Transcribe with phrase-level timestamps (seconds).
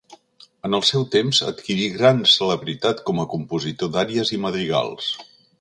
[0.67, 5.17] En el seu temps adquirí gran celebritat com a compositor d'àries i madrigals.